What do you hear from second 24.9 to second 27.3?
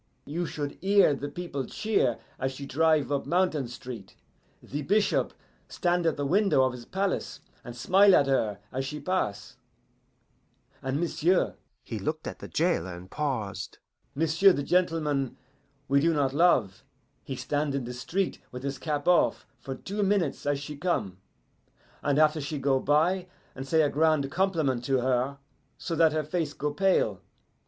her, so that her face go pale.